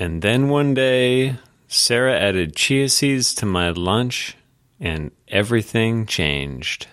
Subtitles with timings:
[0.00, 1.36] And then one day,
[1.68, 4.34] Sarah added chia seeds to my lunch,
[4.80, 6.86] and everything changed.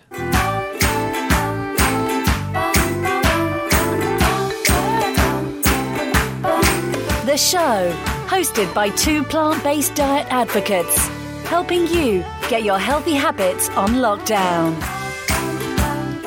[7.23, 7.95] The show,
[8.27, 11.07] hosted by two plant based diet advocates,
[11.45, 14.75] helping you get your healthy habits on lockdown.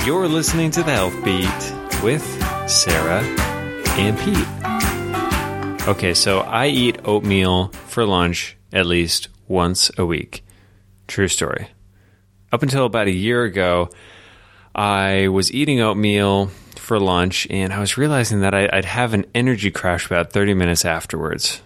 [0.06, 2.24] You're listening to the Health Beat with
[2.66, 3.22] Sarah
[3.98, 4.59] and Pete.
[5.88, 10.44] Okay, so I eat oatmeal for lunch at least once a week.
[11.08, 11.68] True story.
[12.52, 13.88] Up until about a year ago,
[14.74, 19.70] I was eating oatmeal for lunch and I was realizing that I'd have an energy
[19.70, 21.62] crash about 30 minutes afterwards.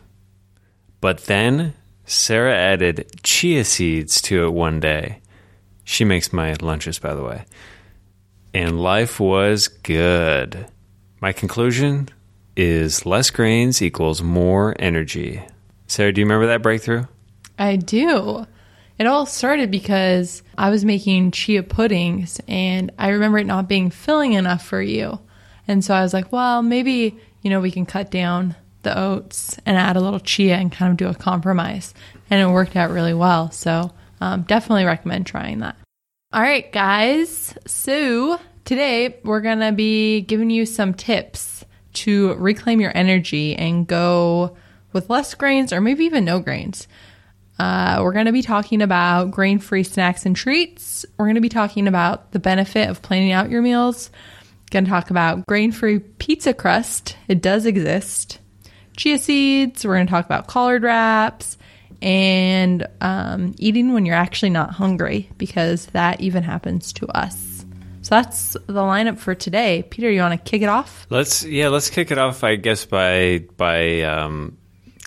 [1.00, 1.74] But then
[2.06, 5.20] Sarah added chia seeds to it one day.
[5.82, 7.46] She makes my lunches, by the way.
[8.54, 10.66] And life was good.
[11.20, 12.08] My conclusion
[12.56, 15.42] is less grains equals more energy.
[15.86, 17.04] Sarah, do you remember that breakthrough?
[17.58, 18.46] I do.
[18.98, 23.90] It all started because I was making chia puddings and I remember it not being
[23.90, 25.18] filling enough for you.
[25.66, 29.58] And so I was like, well, maybe, you know, we can cut down the oats
[29.66, 31.92] and add a little chia and kind of do a compromise.
[32.30, 33.50] And it worked out really well.
[33.50, 35.76] So um, definitely recommend trying that.
[36.32, 37.56] All right, guys.
[37.66, 41.53] So today we're going to be giving you some tips
[41.94, 44.56] to reclaim your energy and go
[44.92, 46.86] with less grains or maybe even no grains.
[47.58, 51.06] Uh, we're going to be talking about grain free snacks and treats.
[51.18, 54.10] We're going to be talking about the benefit of planning out your meals.
[54.70, 57.16] Going to talk about grain free pizza crust.
[57.28, 58.40] It does exist.
[58.96, 59.84] Chia seeds.
[59.84, 61.56] We're going to talk about collard wraps
[62.02, 67.53] and um, eating when you're actually not hungry because that even happens to us.
[68.04, 69.82] So that's the lineup for today.
[69.88, 71.06] Peter, you want to kick it off?
[71.08, 72.44] Let's yeah, let's kick it off.
[72.44, 74.58] I guess by by um,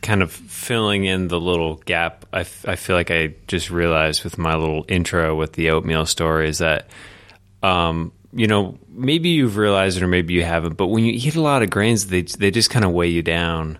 [0.01, 2.25] kind of filling in the little gap.
[2.33, 6.07] I, f- I feel like I just realized with my little intro with the oatmeal
[6.07, 6.89] story is that
[7.61, 11.35] um, you know maybe you've realized it or maybe you haven't, but when you eat
[11.35, 13.77] a lot of grains, they they just kind of weigh you down.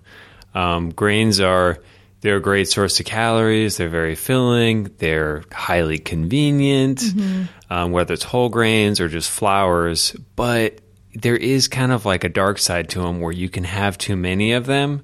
[0.54, 1.80] Um, grains are
[2.22, 3.78] they're a great source of calories.
[3.78, 4.92] They're very filling.
[4.98, 7.02] They're highly convenient,
[7.70, 10.16] um, whether it's whole grains or just flours.
[10.36, 10.80] But
[11.14, 14.16] there is kind of like a dark side to them where you can have too
[14.16, 15.04] many of them,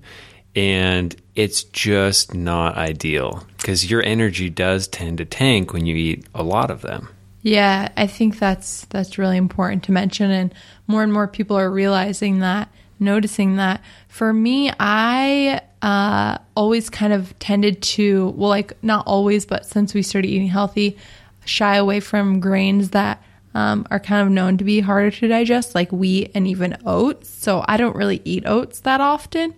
[0.56, 6.28] and it's just not ideal because your energy does tend to tank when you eat
[6.36, 7.10] a lot of them.
[7.42, 10.54] Yeah, I think that's that's really important to mention and
[10.88, 12.70] more and more people are realizing that,
[13.00, 13.82] noticing that.
[14.08, 19.94] For me, I uh, always kind of tended to, well, like not always, but since
[19.94, 20.98] we started eating healthy,
[21.46, 23.24] shy away from grains that
[23.56, 27.30] um, are kind of known to be harder to digest, like wheat and even oats.
[27.30, 29.54] So I don't really eat oats that often.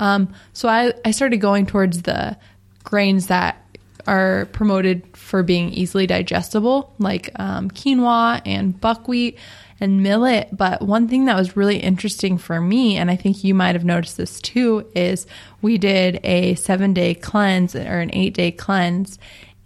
[0.00, 2.36] Um, so I, I started going towards the
[2.84, 3.58] grains that
[4.06, 9.38] are promoted for being easily digestible, like um, quinoa and buckwheat
[9.80, 10.48] and millet.
[10.52, 13.84] But one thing that was really interesting for me, and I think you might have
[13.84, 15.26] noticed this too, is
[15.60, 19.18] we did a seven day cleanse or an eight day cleanse,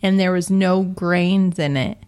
[0.03, 1.99] and there was no grains in it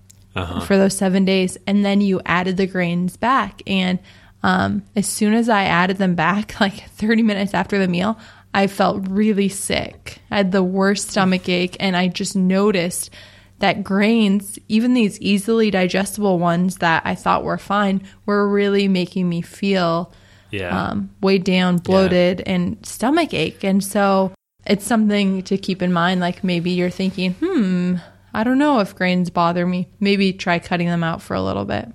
[0.67, 1.59] for those seven days.
[1.67, 3.61] And then you added the grains back.
[3.67, 3.99] And
[4.45, 8.19] um, as soon as I added them back, like 30 minutes after the meal,
[8.55, 10.21] I felt really sick.
[10.31, 13.11] I had the worst stomach ache, and I just noticed
[13.59, 19.29] that grains, even these easily digestible ones that I thought were fine, were really making
[19.29, 20.13] me feel
[20.53, 20.91] Yeah.
[20.91, 23.65] um, weighed down, bloated, and stomach ache.
[23.65, 24.33] And so
[24.69, 26.21] it's something to keep in mind.
[26.21, 27.97] Like maybe you're thinking, hmm,
[28.35, 29.89] I don't know if grains bother me.
[29.99, 31.89] Maybe try cutting them out for a little bit.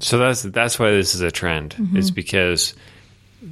[0.00, 1.76] So that's that's why this is a trend.
[1.94, 2.74] It's because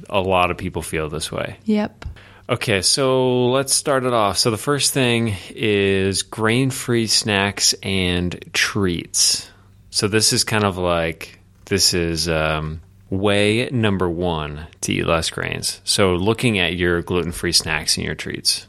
[0.09, 1.57] a lot of people feel this way.
[1.63, 2.05] Yep.
[2.49, 4.37] Okay, so let's start it off.
[4.39, 9.49] So the first thing is grain-free snacks and treats.
[9.91, 15.29] So this is kind of like this is um, way number one to eat less
[15.29, 15.81] grains.
[15.83, 18.67] So looking at your gluten-free snacks and your treats.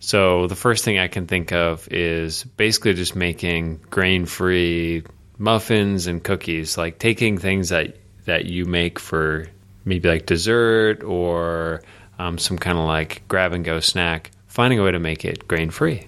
[0.00, 5.04] So the first thing I can think of is basically just making grain-free
[5.38, 9.46] muffins and cookies, like taking things that that you make for
[9.84, 11.82] maybe like dessert or
[12.18, 15.46] um, some kind of like grab and go snack, finding a way to make it
[15.46, 16.06] grain-free.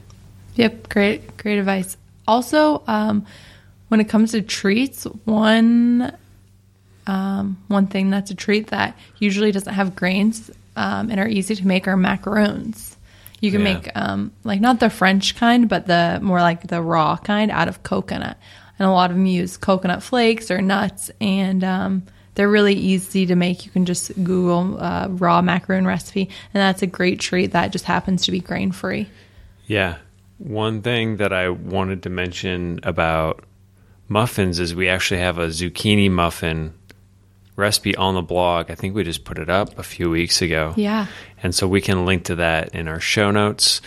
[0.54, 1.96] Yep, great, great advice.
[2.26, 3.26] Also, um,
[3.88, 6.16] when it comes to treats, one
[7.06, 11.54] um, one thing that's a treat that usually doesn't have grains um, and are easy
[11.54, 12.96] to make are macaroons.
[13.40, 13.74] You can Yeah.
[13.74, 17.68] make um, like not the French kind, but the more like the raw kind out
[17.68, 18.36] of coconut.
[18.78, 22.02] And a lot of them use coconut flakes or nuts, and um,
[22.34, 23.64] they're really easy to make.
[23.64, 27.86] You can just Google uh, raw macaroon recipe, and that's a great treat that just
[27.86, 29.08] happens to be grain free.
[29.66, 29.96] Yeah.
[30.38, 33.42] One thing that I wanted to mention about
[34.08, 36.74] muffins is we actually have a zucchini muffin
[37.56, 38.70] recipe on the blog.
[38.70, 40.74] I think we just put it up a few weeks ago.
[40.76, 41.06] Yeah.
[41.42, 43.80] And so we can link to that in our show notes.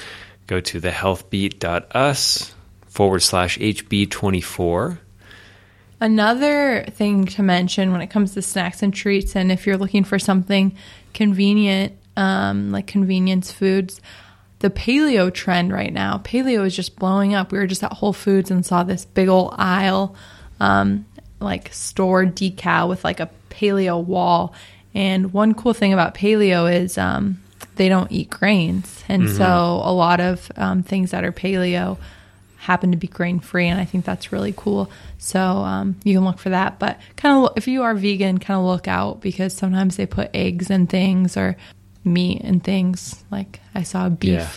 [0.47, 2.55] Go to thehealthbeat.us
[2.87, 4.97] forward slash HB24.
[6.01, 10.03] Another thing to mention when it comes to snacks and treats, and if you're looking
[10.03, 10.75] for something
[11.13, 13.99] convenient, um, like convenience foods,
[14.59, 17.51] the paleo trend right now, paleo is just blowing up.
[17.51, 20.15] We were just at Whole Foods and saw this big old aisle,
[20.59, 21.05] um,
[21.39, 24.53] like store decal with like a paleo wall.
[24.93, 27.41] And one cool thing about paleo is um,
[27.75, 29.03] they don't eat grains.
[29.07, 29.43] And so
[29.83, 31.97] a lot of um, things that are paleo
[32.57, 33.67] happen to be grain free.
[33.67, 34.91] And I think that's really cool.
[35.17, 36.79] So um, you can look for that.
[36.79, 40.29] But kind of, if you are vegan, kind of look out because sometimes they put
[40.33, 41.55] eggs and things or
[42.03, 43.23] meat and things.
[43.31, 44.49] Like I saw a beef, Yeah.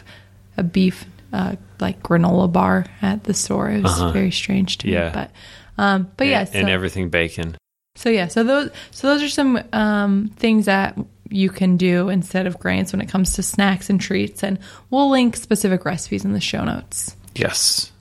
[0.57, 3.71] a beef uh, like granola bar at the store.
[3.71, 5.07] It was very strange to Yeah.
[5.07, 5.11] me.
[5.15, 5.31] But
[5.79, 7.57] um, but yeah, and, and so- everything bacon.
[7.95, 10.99] So yeah, so those so those are some um, things that
[11.29, 14.59] you can do instead of grains when it comes to snacks and treats, and
[14.91, 17.17] we'll link specific recipes in the show notes.
[17.35, 17.93] Yes.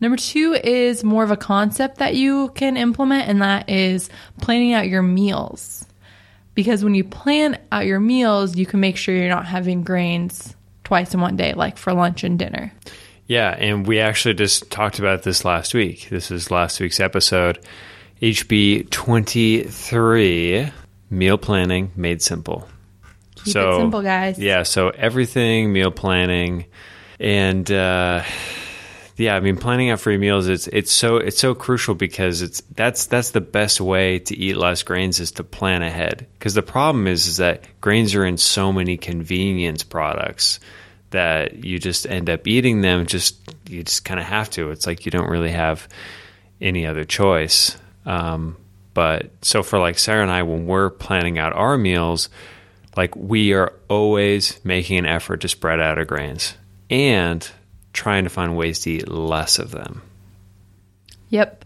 [0.00, 4.10] Number two is more of a concept that you can implement, and that is
[4.40, 5.86] planning out your meals.
[6.54, 10.54] Because when you plan out your meals, you can make sure you're not having grains
[10.84, 12.72] twice in one day, like for lunch and dinner.
[13.26, 16.08] Yeah, and we actually just talked about this last week.
[16.10, 17.58] This is last week's episode.
[18.22, 20.72] HB 23
[21.10, 22.68] Meal Planning Made Simple.
[23.36, 24.38] Keep it simple, guys.
[24.38, 26.66] Yeah, so everything, meal planning,
[27.20, 28.24] and uh,
[29.16, 30.48] yeah, I mean planning out free meals.
[30.48, 34.56] It's it's so it's so crucial because it's that's that's the best way to eat
[34.56, 36.26] less grains is to plan ahead.
[36.38, 40.58] Because the problem is is that grains are in so many convenience products
[41.10, 43.06] that you just end up eating them.
[43.06, 44.70] Just you just kind of have to.
[44.70, 45.86] It's like you don't really have
[46.60, 47.76] any other choice.
[48.06, 48.56] Um,
[48.94, 52.30] but so for like Sarah and I, when we're planning out our meals,
[52.96, 56.56] like we are always making an effort to spread out our grains
[56.88, 57.46] and
[57.92, 60.00] trying to find ways to eat less of them.
[61.28, 61.64] Yep.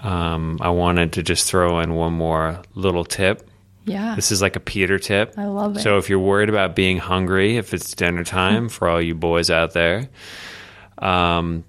[0.00, 3.48] Um, I wanted to just throw in one more little tip.
[3.84, 4.14] Yeah.
[4.14, 5.34] This is like a Peter tip.
[5.36, 5.80] I love it.
[5.80, 9.50] So if you're worried about being hungry, if it's dinner time for all you boys
[9.50, 10.08] out there,
[10.98, 11.64] um,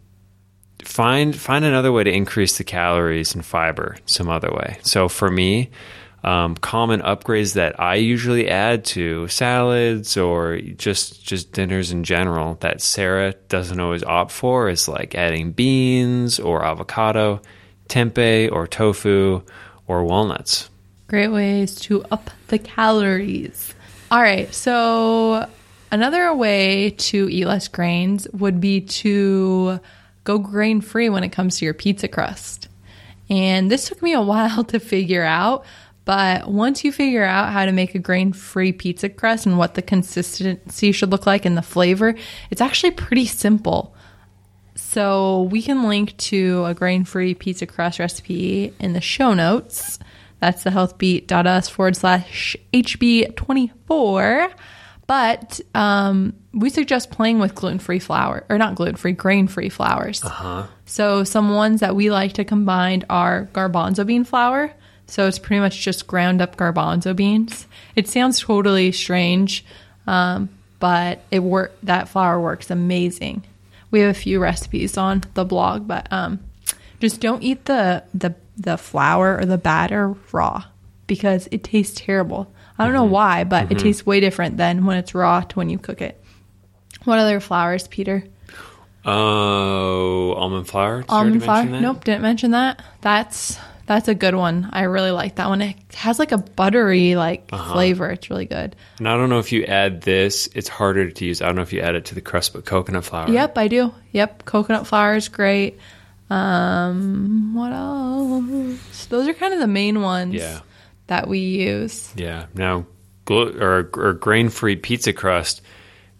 [0.83, 4.79] find find another way to increase the calories and fiber some other way.
[4.81, 5.69] So for me,
[6.23, 12.55] um, common upgrades that I usually add to salads or just just dinners in general
[12.61, 17.41] that Sarah doesn't always opt for is like adding beans or avocado,
[17.87, 19.41] tempeh or tofu
[19.87, 20.69] or walnuts.
[21.07, 23.73] Great ways to up the calories.
[24.11, 25.47] All right, so
[25.91, 29.79] another way to eat less grains would be to
[30.29, 32.67] go grain free when it comes to your pizza crust.
[33.31, 35.65] And this took me a while to figure out,
[36.05, 39.73] but once you figure out how to make a grain free pizza crust and what
[39.73, 42.13] the consistency should look like and the flavor,
[42.51, 43.95] it's actually pretty simple.
[44.75, 49.99] So we can link to a grain-free pizza crust recipe in the show notes.
[50.39, 54.51] That's the healthbeat.us forward slash HB24.
[55.09, 60.23] But um, we suggest playing with gluten-free flour, or not gluten-free, grain-free flours.
[60.23, 60.67] Uh-huh.
[60.85, 64.71] So some ones that we like to combine are garbanzo bean flour.
[65.07, 67.65] So it's pretty much just ground up garbanzo beans.
[67.95, 69.65] It sounds totally strange,
[70.05, 71.75] um, but it work.
[71.81, 73.41] That flour works amazing.
[73.89, 76.39] We have a few recipes on the blog, but um,
[76.99, 80.65] just don't eat the the the flour or the batter raw
[81.07, 82.53] because it tastes terrible.
[82.79, 85.69] I don't know why, but it tastes way different than when it's raw to when
[85.69, 86.19] you cook it.
[87.03, 88.23] What other flours, Peter?
[89.05, 91.01] Oh, almond flour.
[91.01, 91.65] Did Almond flour?
[91.65, 91.81] that?
[91.81, 92.81] Nope, didn't mention that.
[93.01, 94.69] That's that's a good one.
[94.71, 95.61] I really like that one.
[95.61, 97.73] It has like a buttery like Uh-huh.
[97.73, 98.09] flavor.
[98.11, 98.75] It's really good.
[98.99, 101.41] And I don't know if you add this, it's harder to use.
[101.41, 103.29] I don't know if you add it to the crust, but coconut flour.
[103.31, 103.93] Yep, I do.
[104.11, 105.79] Yep, coconut flour is great.
[106.29, 109.05] Um, what else?
[109.07, 110.59] Those are kind of the main ones Yeah.
[111.09, 112.11] That we use.
[112.15, 112.45] Yeah.
[112.55, 112.85] Now,
[113.25, 115.61] glu- or, or grain-free pizza crust.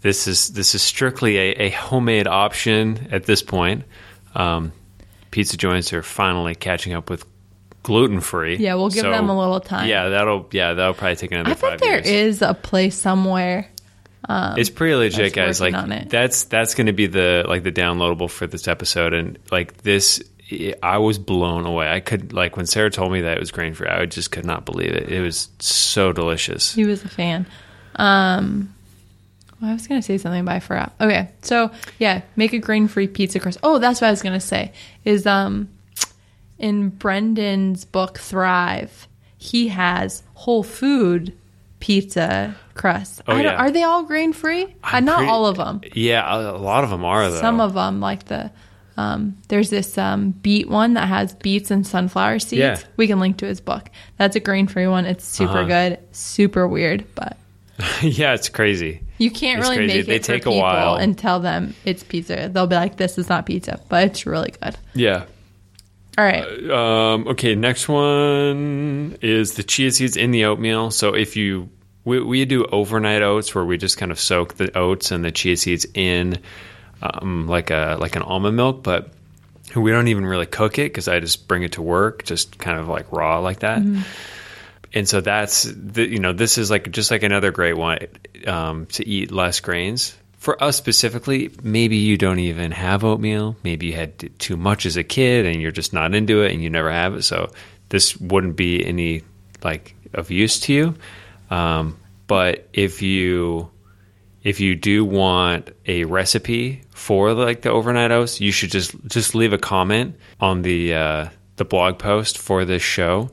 [0.01, 3.83] This is this is strictly a, a homemade option at this point.
[4.35, 4.71] Um,
[5.31, 7.25] pizza joints are finally catching up with
[7.83, 8.57] gluten-free.
[8.57, 9.87] Yeah, we'll give So, them a little time.
[9.89, 12.07] Yeah, that'll yeah that'll probably take another I five think there years.
[12.37, 13.67] is a place somewhere.
[14.29, 15.59] it's pretty legit, guys.
[15.59, 19.77] Like that's that's going to be the like the downloadable for this episode, and like
[19.81, 20.21] this
[20.81, 21.89] I was blown away.
[21.91, 23.87] I could like when Sarah told me that it was grain free.
[23.87, 25.09] I just could not believe it.
[25.09, 26.73] It was so delicious.
[26.73, 27.45] He was a fan.
[27.97, 28.73] Um,
[29.61, 30.93] well, I was gonna say something, but I forgot.
[30.99, 33.59] Okay, so yeah, make a grain free pizza crust.
[33.61, 34.71] Oh, that's what I was gonna say.
[35.05, 35.69] Is um,
[36.57, 41.33] in Brendan's book Thrive, he has whole food
[41.79, 43.21] pizza crust.
[43.27, 43.55] Oh, I yeah.
[43.55, 44.75] Are they all grain free?
[44.83, 45.81] Uh, not pretty- all of them.
[45.93, 47.39] Yeah, a, a lot of them are though.
[47.39, 48.51] Some of them, like the
[48.99, 52.59] um, there's this um, beet one that has beets and sunflower seeds.
[52.59, 52.77] Yeah.
[52.97, 53.89] We can link to his book.
[54.17, 55.05] That's a grain free one.
[55.05, 55.67] It's super Uh-huh.
[55.67, 57.37] good, super weird, but
[58.01, 59.01] yeah, it's crazy.
[59.17, 59.97] you can't It's really crazy.
[59.99, 60.95] make They it take a while.
[60.95, 62.49] and tell them it's pizza.
[62.51, 64.75] They'll be like, "This is not pizza," but it's really good.
[64.93, 65.25] Yeah.
[66.17, 70.91] All right, Um, okay, next one is the chia seeds in the oatmeal.
[70.91, 71.69] So if you
[72.03, 75.31] we, we do overnight oats where we just kind of soak the oats and the
[75.31, 76.39] chia seeds in
[77.01, 79.11] um, like a like an almond milk, but
[79.75, 82.79] we don't even really cook it because I just bring it to work, just kind
[82.79, 83.81] of like raw like that.
[84.93, 87.99] And so that's the you know this is like just like another great one
[88.47, 90.17] um, to eat less grains.
[90.37, 93.57] For us specifically, maybe you don't even have oatmeal.
[93.63, 96.63] Maybe you had too much as a kid and you're just not into it and
[96.63, 97.23] you never have it.
[97.23, 97.51] So
[97.89, 99.23] this wouldn't be any
[99.63, 100.95] like of use to you.
[101.49, 103.69] Um, but if you
[104.43, 109.35] if you do want a recipe for like the overnight oats, you should just just
[109.35, 113.29] leave a comment on the uh, the blog post for this show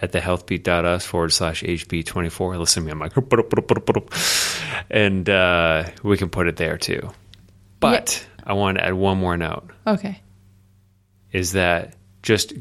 [0.00, 2.58] at the healthbeat.us forward slash HB24.
[2.58, 3.14] Listen to me, I'm like,
[4.90, 7.10] and uh, we can put it there too.
[7.80, 10.20] But I want to add one more note okay,
[11.32, 12.52] is that just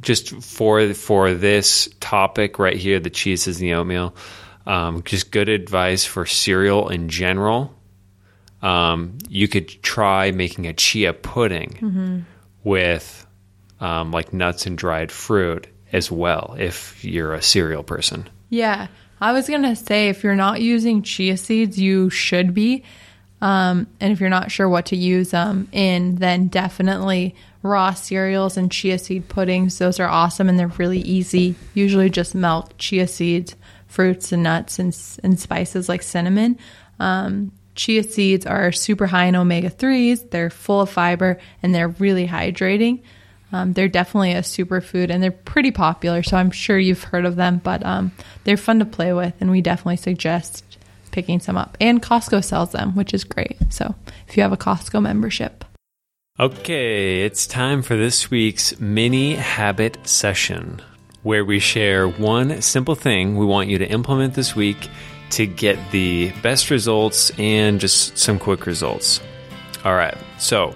[0.00, 4.14] just for for this topic right here, the chia seeds and the oatmeal,
[4.66, 7.74] um, just good advice for cereal in general.
[8.62, 12.26] Um, you could try making a chia pudding
[12.62, 13.26] with
[13.80, 18.28] um, like nuts and dried fruit as well if you're a cereal person.
[18.48, 18.88] yeah.
[19.22, 22.84] I was gonna say if you're not using chia seeds, you should be.
[23.42, 28.56] Um, and if you're not sure what to use them in, then definitely raw cereals
[28.56, 29.76] and chia seed puddings.
[29.78, 31.54] Those are awesome and they're really easy.
[31.74, 33.56] Usually just milk, chia seeds,
[33.90, 36.56] fruits and nuts and, and spices like cinnamon.
[36.98, 41.88] Um, chia seeds are super high in omega 3s, they're full of fiber, and they're
[41.88, 43.02] really hydrating.
[43.52, 47.34] Um, they're definitely a superfood and they're pretty popular, so I'm sure you've heard of
[47.34, 48.12] them, but um,
[48.44, 50.64] they're fun to play with, and we definitely suggest
[51.10, 51.76] picking some up.
[51.80, 53.56] And Costco sells them, which is great.
[53.70, 53.96] So
[54.28, 55.64] if you have a Costco membership,
[56.38, 60.80] Okay, it's time for this week's mini habit session
[61.22, 64.88] where we share one simple thing we want you to implement this week
[65.30, 69.20] to get the best results and just some quick results.
[69.84, 70.74] All right, so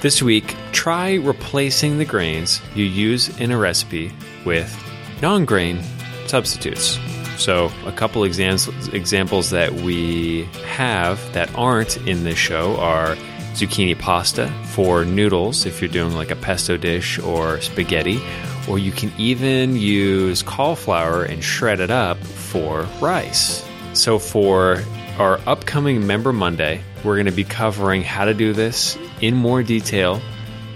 [0.00, 4.12] this week, try replacing the grains you use in a recipe
[4.46, 4.74] with
[5.20, 5.82] non grain
[6.26, 6.98] substitutes.
[7.36, 13.16] So, a couple examples that we have that aren't in this show are
[13.52, 18.20] zucchini pasta for noodles if you're doing like a pesto dish or spaghetti,
[18.68, 23.66] or you can even use cauliflower and shred it up for rice.
[23.92, 24.82] So, for
[25.18, 29.62] our upcoming Member Monday, we're going to be covering how to do this in more
[29.62, 30.20] detail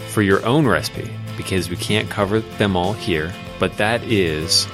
[0.09, 3.33] for your own recipe because we can't cover them all here.
[3.59, 4.67] But that is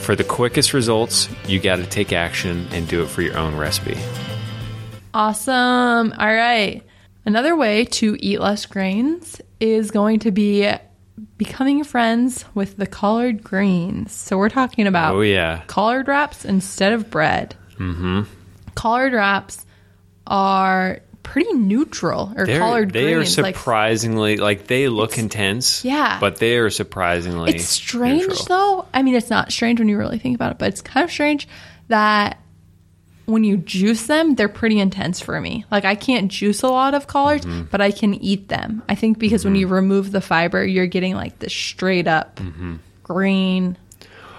[0.00, 3.56] for the quickest results, you got to take action and do it for your own
[3.56, 3.98] recipe.
[5.12, 6.12] awesome.
[6.12, 6.82] All right.
[7.24, 10.68] Another way to eat less grains is going to be
[11.38, 14.12] becoming friends with the collard greens.
[14.12, 15.62] So we're talking about Oh, yeah.
[15.66, 17.54] collard wraps instead of bread.
[17.78, 18.22] Mm-hmm.
[18.74, 19.64] Collard wraps
[20.26, 23.38] are pretty neutral, or They're, collard they are greens.
[23.38, 25.84] like surprisingly, like, they look intense.
[25.84, 26.18] yeah.
[26.20, 27.54] But they are surprisingly.
[27.56, 28.44] it's strange neutral.
[28.48, 28.86] though.
[28.94, 31.10] I mean, it's not strange when you really think about it, but it's kind of
[31.10, 31.48] strange
[31.88, 32.38] that
[33.26, 35.64] when you juice them, they're pretty intense for me.
[35.70, 37.64] Like I can't juice a lot of collards, Mm-hmm.
[37.70, 38.82] but I can eat them.
[38.88, 42.76] I think because when you remove the fiber, you're getting like this straight up Mm-hmm.
[43.02, 43.76] green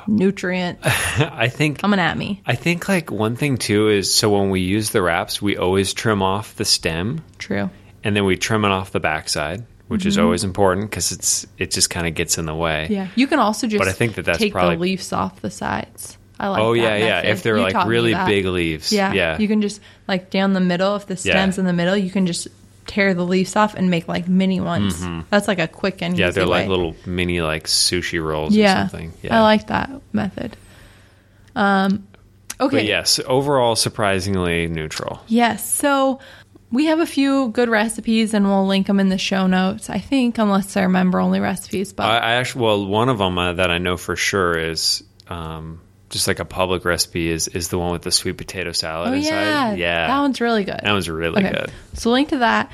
[0.08, 1.80] nutrient I think.
[1.80, 2.42] coming at me.
[2.46, 5.94] I think like one thing too is so when we use the wraps, we always
[5.94, 7.70] trim off the stem True.
[8.04, 11.72] and then we trim it off the backside, which is always important because it's it
[11.72, 12.84] just kind of gets in the way.
[12.86, 12.94] Mm-hmm.
[12.94, 13.08] Yeah.
[13.16, 15.52] You can also just But I think that that's take probably- the leaves off the
[15.52, 16.18] sides.
[16.40, 17.06] I like Oh yeah, yeah.
[17.16, 17.30] method.
[17.30, 19.14] If they're You like really big leaves, Yeah.
[19.14, 19.38] yeah.
[19.40, 21.62] You can just like down the middle, if the stem's Yeah.
[21.62, 22.48] in the middle, you can just
[22.86, 25.04] tear the leaves off and make like mini ones.
[25.30, 26.22] That's like a quick and Mm-hmm.
[26.22, 28.86] yeah, they're like little mini like sushi rolls yeah.
[28.86, 29.14] or something.
[29.22, 29.40] Yeah.
[29.40, 30.56] I like that method.
[31.56, 32.08] Um
[32.60, 32.78] okay.
[32.78, 35.22] But yes, overall surprisingly neutral.
[35.28, 35.68] Yes.
[35.72, 36.20] So
[36.72, 39.90] we have a few good recipes and we'll link them in the show notes.
[39.90, 41.94] I think, unless they're member only recipes.
[41.94, 45.02] But I, I actually, well, one of them uh, that I know for sure is
[45.30, 49.10] um, just like a public recipe is is the one with the sweet potato salad
[49.10, 49.32] oh inside.
[49.32, 50.80] yeah, yeah, that one's really good.
[50.82, 51.54] that one's really Okay.
[51.54, 51.72] good.
[51.94, 52.72] So link to that.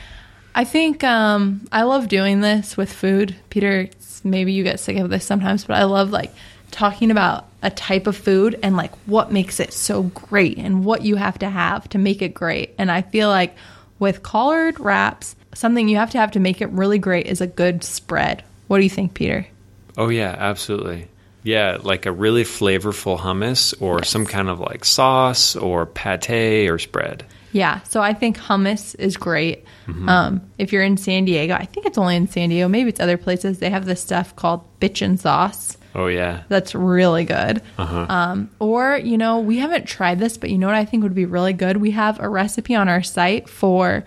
[0.55, 3.35] I think um, I love doing this with food.
[3.49, 3.89] Peter,
[4.23, 6.31] maybe you get sick of this sometimes, but I love like
[6.69, 11.01] talking about a type of food and like what makes it so great and what
[11.03, 12.75] you have to have to make it great.
[12.77, 13.55] And I feel like
[13.99, 17.47] with collard wraps, something you have to have to make it really great is a
[17.47, 18.43] good spread.
[18.67, 19.47] What do you think, Peter?
[19.97, 21.07] Oh yeah, absolutely.
[21.43, 26.79] Yeah, like a really flavorful hummus or some kind of like sauce or pate or
[26.79, 27.25] spread.
[27.51, 29.65] Yeah, so I think hummus is great.
[30.07, 32.67] Um, if you're in San Diego, I think it's only in San Diego.
[32.67, 33.59] Maybe it's other places.
[33.59, 35.77] They have this stuff called bitchin' sauce.
[35.93, 36.43] Oh yeah.
[36.49, 37.61] That's really good.
[37.77, 41.13] Um, or, you know, we haven't tried this, but you know what I think would
[41.13, 41.77] be really good?
[41.77, 44.03] We have a recipe on our site for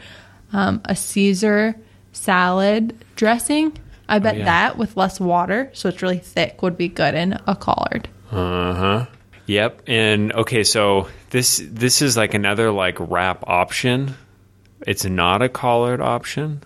[0.52, 1.76] um, a Caesar
[2.12, 3.78] salad dressing.
[4.08, 4.44] I bet yeah.
[4.44, 8.08] that with less water, so it's really thick, would be good in a collard.
[8.30, 9.06] Uh huh.
[9.46, 9.82] Yep.
[9.86, 14.14] And okay, so this this is like another like wrap option.
[14.86, 16.62] It's not a collard option,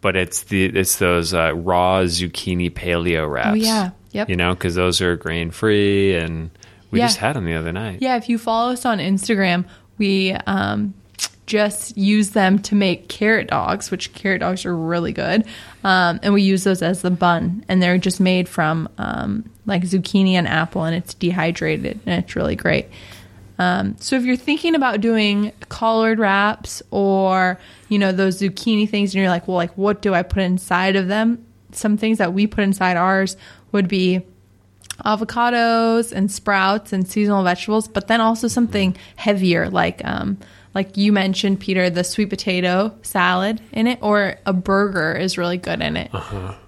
[0.00, 3.48] but it's the it's those uh, raw zucchini paleo wraps.
[3.50, 3.90] Oh, yeah.
[4.12, 4.28] Yep.
[4.28, 6.50] You know, because those are grain free, and
[6.90, 7.06] we Yeah.
[7.06, 7.98] just had them the other night.
[8.00, 9.64] Yeah, if you follow us on Instagram,
[9.98, 10.94] we um,
[11.46, 15.44] just use them to make carrot dogs, which carrot dogs are really good.
[15.82, 19.82] Um, and we use those as the bun, and they're just made from um, like
[19.82, 22.88] zucchini and apple, and it's dehydrated, and it's really great.
[23.58, 27.58] Um, so if you're thinking about doing collard wraps or
[27.88, 30.96] you know those zucchini things, and you're like, well, like what do I put inside
[30.96, 31.44] of them?
[31.72, 33.36] Some things that we put inside ours
[33.72, 34.22] would be
[35.04, 40.38] avocados and sprouts and seasonal vegetables, but then also something heavier like um
[40.74, 45.56] like you mentioned, Peter, the sweet potato salad in it, or a burger is really
[45.58, 46.10] good in it,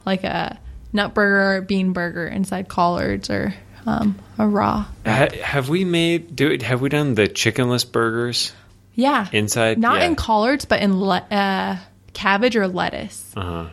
[0.05, 0.59] like a
[0.93, 3.53] nut burger, or bean burger inside collards, or
[3.85, 4.85] um, a raw.
[5.05, 8.53] Ha- have we made do have we done the chickenless burgers?
[8.95, 9.79] Yeah, Inside?
[9.79, 10.07] not Yeah.
[10.07, 11.77] in collards, but in le- uh,
[12.15, 13.31] cabbage or lettuce.
[13.37, 13.67] Uh-huh.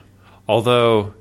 [0.49, 1.13] Although,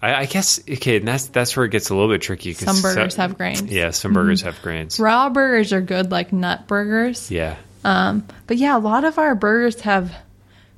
[0.00, 2.54] I, I guess okay, and that's that's where it gets a little bit tricky.
[2.54, 3.62] 'cause Some burgers have grains.
[3.62, 3.72] Mm-hmm.
[3.72, 5.00] Yeah, some burgers have grains.
[5.00, 7.30] Raw burgers are good, like nut burgers.
[7.30, 7.56] Yeah.
[7.84, 10.12] Um, but yeah, a lot of our burgers have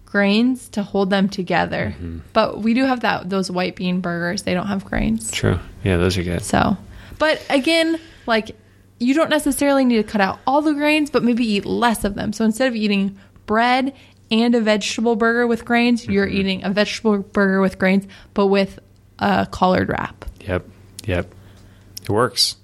[0.07, 1.95] grains to hold them together.
[1.97, 2.19] Mm-hmm.
[2.33, 4.43] But we do have that those white bean burgers.
[4.43, 5.31] They don't have grains.
[5.31, 5.59] True.
[5.85, 6.43] Yeah, those are good.
[6.43, 6.77] So,
[7.19, 8.57] but again, like
[8.99, 12.15] you don't necessarily need to cut out all the grains, but maybe eat less of
[12.15, 12.33] them.
[12.33, 13.95] So instead of eating bread
[14.31, 16.37] and a vegetable burger with grains, you're Mm-hmm.
[16.37, 18.79] eating a vegetable burger with grains, but with
[19.19, 20.25] a collard wrap.
[20.41, 20.67] Yep.
[21.07, 21.35] Yep.
[22.03, 22.57] It works.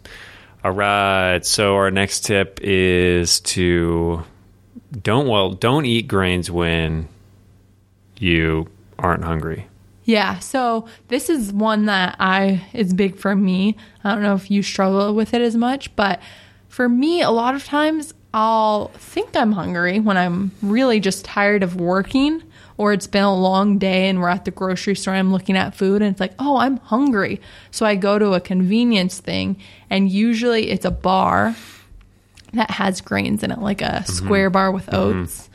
[0.64, 1.44] All right.
[1.44, 4.24] So our next tip is to
[5.02, 7.08] don't well don't eat grains when
[8.18, 8.68] you
[8.98, 9.68] aren't hungry.
[10.04, 13.76] Yeah, so this is one that I is big for me.
[14.02, 16.20] I don't know if you struggle with it as much, but
[16.68, 21.62] for me, a lot of times I'll think I'm hungry when I'm really just tired
[21.62, 22.42] of working
[22.78, 25.56] or it's been a long day and we're at the grocery store and I'm looking
[25.56, 29.56] at food and it's like, "Oh, I'm hungry." So I go to a convenience thing
[29.90, 31.54] and usually it's a bar
[32.54, 35.50] that has grains in it, like a square bar with oats.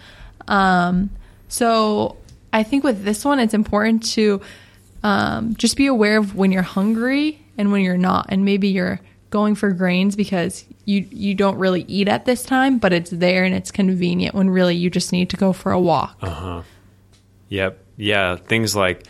[0.48, 1.10] Um,
[1.48, 2.18] so
[2.52, 4.42] I think with this one, it's important to
[5.02, 9.00] um, just be aware of when you're hungry and when you're not, and maybe you're
[9.30, 13.44] going for grains because you you don't really eat at this time, but it's there
[13.44, 16.18] and it's convenient when really you just need to go for a walk.
[17.54, 17.86] Yep.
[17.98, 19.06] Yeah, things like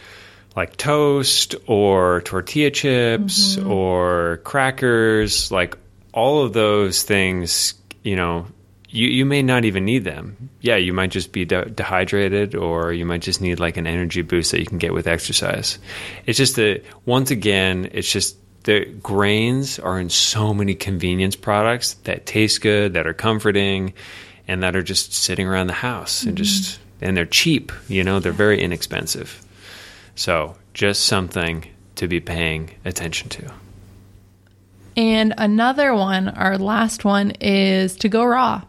[0.56, 3.72] like toast or tortilla chips mm-hmm.
[3.72, 5.78] or crackers, like
[6.14, 8.46] all of those things, you know,
[8.90, 10.50] you, you may not even need them.
[10.60, 14.22] Yeah, you might just be de- dehydrated or you might just need like an energy
[14.22, 15.80] boost that you can get with exercise.
[16.26, 21.96] It's just that, once again, it's just the grains are in so many convenience products
[22.04, 23.94] that taste good, that are comforting,
[24.48, 26.84] and that are just sitting around the house and just, mm-hmm.
[27.04, 29.42] And they're cheap, you know, they're very inexpensive.
[30.16, 33.52] So just something to be paying attention to.
[34.96, 38.64] And another one, our last one, is to go raw.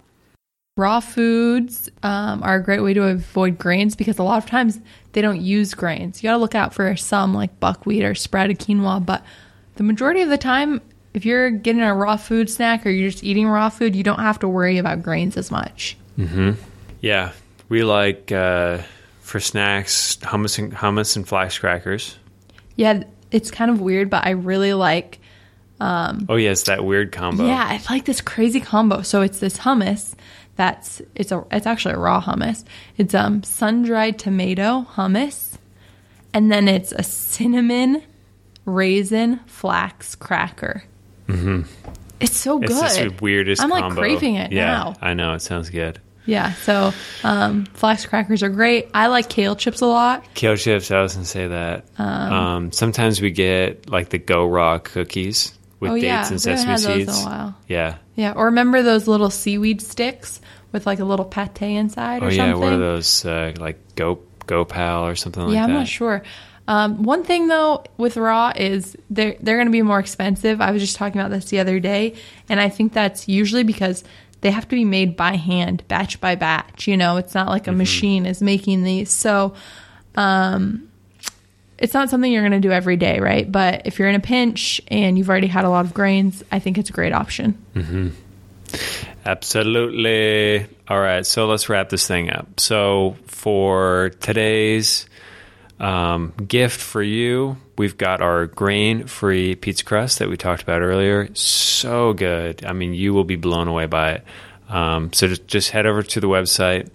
[0.77, 4.81] Raw foods um, are a great way to avoid grains because a lot of times
[5.13, 6.23] they don't use grains.
[6.23, 9.25] You got to look out for some like buckwheat or sprouted quinoa, but
[9.77, 10.81] the majority of the time,
[11.13, 14.19] if you're getting a raw food snack or you're just eating raw food, you don't
[14.19, 15.97] have to worry about grains as much.
[17.01, 17.33] Yeah,
[17.69, 18.79] we like uh,
[19.21, 22.17] for snacks hummus and hummus and flax crackers.
[22.77, 25.19] Yeah, it's kind of weird, but I really like
[25.81, 27.47] Oh yes, that weird combo.
[27.47, 29.03] Yeah, I like this crazy combo.
[29.03, 30.15] So it's this hummus
[30.57, 32.65] That's it's a it's actually a raw hummus.
[32.97, 35.59] It's um sun dried tomato hummus,
[36.33, 38.03] and then it's a cinnamon
[38.65, 40.85] raisin flax cracker.
[41.29, 41.63] Mm-hmm.
[42.21, 42.71] It's so good.
[42.71, 43.61] It's the weirdest.
[43.61, 44.01] I'm like combo.
[44.01, 44.95] craving it yeah, now.
[45.01, 46.01] I know it sounds good.
[46.27, 48.89] Yeah, so um, flax crackers are great.
[48.95, 50.25] I like kale chips a lot.
[50.35, 50.91] Kale chips.
[50.91, 51.85] I was gonna say that.
[51.99, 56.29] Um, sometimes we get like the Go Raw cookies with Oh, dates yeah.
[56.29, 57.25] and sesame haven't had those in a seeds.
[57.27, 57.57] while.
[57.69, 57.97] Yeah.
[58.17, 60.41] Yeah, or remember those little seaweed sticks
[60.73, 62.37] with like a little pate inside or Oh yeah.
[62.53, 62.61] something?
[62.61, 63.25] What are those?
[63.25, 65.69] Uh, like Go Go Pal or something like yeah, that.
[65.69, 66.23] Yeah, I'm not sure.
[66.67, 70.63] Um, one thing though with raw is they're they're going to be more expensive.
[70.63, 72.15] I was just talking about this the other day,
[72.49, 74.03] and I think that's usually because
[74.45, 76.87] they have to be made by hand, batch by batch.
[76.87, 77.79] You know, it's not like a Mm-hmm.
[77.79, 79.11] machine is making these.
[79.11, 79.55] So,
[80.17, 80.89] um,
[81.79, 83.51] it's not something you're going to do every day, right?
[83.51, 86.59] But if you're in a pinch and you've already had a lot of grains, I
[86.59, 87.57] think it's a great option.
[87.75, 88.09] Mm-hmm.
[89.27, 90.67] Absolutely.
[90.89, 92.61] All right, so let's wrap this thing up.
[92.61, 95.07] So for today's
[95.81, 101.35] um, gift for you, we've got our grain-free pizza crust that we talked about earlier.
[101.35, 102.65] So good.
[102.65, 104.25] I mean, you will be blown away by it.
[104.69, 106.91] Um, so just, just head over to the website,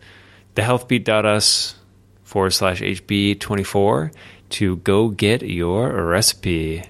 [0.56, 1.76] thehealthbeat.us
[2.24, 4.14] forward slash HB24
[4.50, 6.84] to go get your recipe.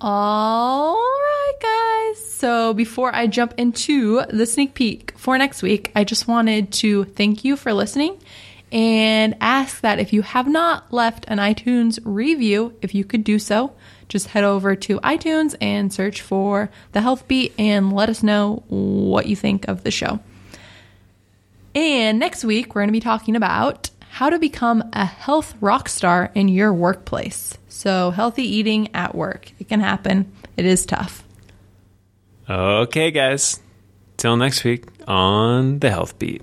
[0.00, 2.24] All right, guys.
[2.24, 7.04] So before I jump into the sneak peek for next week, I just wanted to
[7.04, 8.18] thank you for listening
[8.72, 13.38] and ask that if you have not left an iTunes review, if you could do
[13.38, 13.74] so,
[14.08, 18.64] just head over to iTunes and search for The Health Beat and let us know
[18.68, 20.20] what you think of the show.
[21.74, 25.88] And next week, we're going to be talking about how to become a health rock
[25.88, 27.56] star in your workplace.
[27.68, 29.52] So, healthy eating at work.
[29.58, 31.24] It can happen, it is tough.
[32.48, 33.60] Okay, guys.
[34.16, 36.42] Till next week on The Health Beat.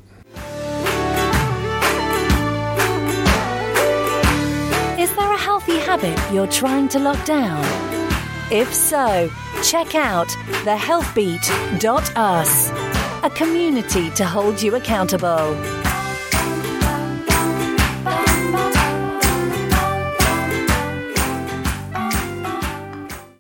[5.89, 7.65] Habit you're trying to lock down?
[8.51, 9.27] If so,
[9.63, 10.27] check out
[10.63, 12.69] thehealthbeat.us,
[13.23, 15.78] a community to hold you accountable.